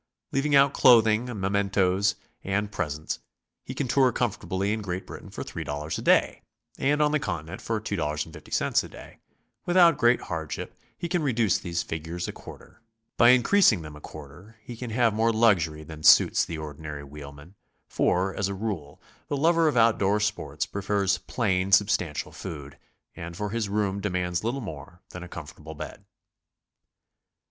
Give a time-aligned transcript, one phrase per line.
[0.31, 3.19] Leaving out clothing, mcment'ces and presents,
[3.63, 6.41] he can tour comfortably in Great Britain for $3 a day
[6.79, 9.19] and on the Continent for $2.50 a day;
[9.67, 12.81] without great hardship he can reduce these figures a quarter;
[13.15, 17.53] by increasing them a quarter, he can have more luxury than suits the ordinary wheelman,
[17.87, 22.75] for, as a rule, the lover of out door sport prefers plain, substantial food,
[23.15, 26.05] and for his room demands little more than a comfortable bed.